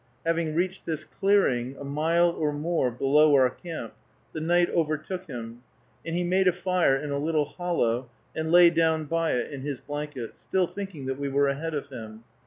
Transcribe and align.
Having 0.25 0.55
reached 0.55 0.87
this 0.87 1.03
clearing, 1.03 1.75
a 1.79 1.83
mile 1.83 2.31
or 2.31 2.51
more 2.51 2.89
below 2.89 3.35
our 3.35 3.51
camp, 3.51 3.93
the 4.33 4.41
night 4.41 4.67
overtook 4.71 5.27
him, 5.27 5.61
and 6.03 6.15
he 6.15 6.23
made 6.23 6.47
a 6.47 6.51
fire 6.51 6.95
in 6.95 7.11
a 7.11 7.19
little 7.19 7.45
hollow, 7.45 8.09
and 8.35 8.51
lay 8.51 8.71
down 8.71 9.05
by 9.05 9.33
it 9.33 9.51
in 9.51 9.61
his 9.61 9.79
blanket, 9.79 10.39
still 10.39 10.65
thinking 10.65 11.05
that 11.05 11.19
we 11.19 11.29
were 11.29 11.47
ahead 11.47 11.75
of 11.75 11.89
him. 11.89 12.23